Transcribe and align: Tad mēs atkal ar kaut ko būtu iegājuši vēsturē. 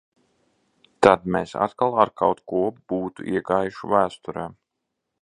Tad 1.07 1.27
mēs 1.35 1.53
atkal 1.67 1.99
ar 2.05 2.13
kaut 2.23 2.43
ko 2.53 2.65
būtu 2.95 3.31
iegājuši 3.35 3.95
vēsturē. 3.97 4.53